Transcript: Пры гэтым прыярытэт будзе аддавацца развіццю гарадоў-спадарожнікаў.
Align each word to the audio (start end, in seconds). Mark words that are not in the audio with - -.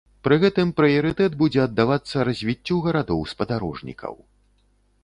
Пры 0.27 0.35
гэтым 0.43 0.69
прыярытэт 0.79 1.35
будзе 1.41 1.61
аддавацца 1.67 2.27
развіццю 2.31 2.79
гарадоў-спадарожнікаў. 2.87 4.13